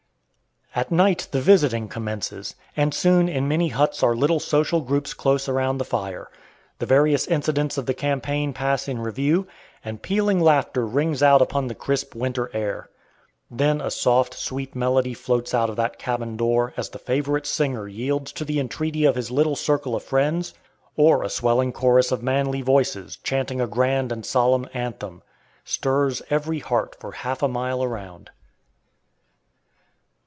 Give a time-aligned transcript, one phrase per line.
[0.73, 5.49] At night the visiting commences, and soon in many huts are little social groups close
[5.49, 6.31] around the fire.
[6.79, 9.47] The various incidents of the campaign pass in review,
[9.83, 12.89] and pealing laughter rings out upon the crisp winter air.
[13.49, 17.89] Then a soft, sweet melody floats out of that cabin door as the favorite singer
[17.89, 20.53] yields to the entreaty of his little circle of friends;
[20.95, 25.21] or a swelling chorus of manly voices, chanting a grand and solemn anthem,
[25.65, 28.29] stirs every heart for half a mile around.